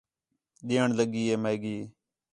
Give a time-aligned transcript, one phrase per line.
[0.67, 1.77] ݙیݨ لڳی ہے میگی